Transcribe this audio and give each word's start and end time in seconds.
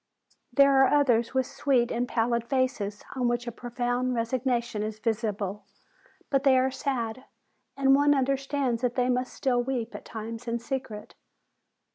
"There 0.51 0.83
are 0.83 0.99
others, 0.99 1.35
with 1.35 1.45
sweet 1.45 1.91
and 1.91 2.07
pallid 2.07 2.43
faces 2.43 3.03
on 3.15 3.27
which 3.27 3.45
a 3.45 3.51
profound 3.51 4.15
resignation 4.15 4.81
is 4.81 4.97
visible; 4.97 5.63
but 6.31 6.41
they 6.41 6.57
are 6.57 6.71
sad, 6.71 7.25
and 7.77 7.93
one 7.93 8.15
understands 8.15 8.81
that 8.81 8.95
they 8.95 9.09
must 9.09 9.31
still 9.31 9.61
weep 9.61 9.93
at 9.93 10.03
times 10.03 10.47
in 10.47 10.57
secret. 10.57 11.13